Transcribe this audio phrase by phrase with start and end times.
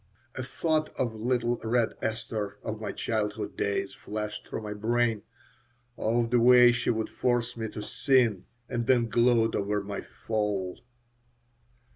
[0.33, 5.21] A thought of little Red Esther of my childhood days flashed through my brain,
[5.95, 10.79] of the way she would force me to "sin" and then gloat over my "fall."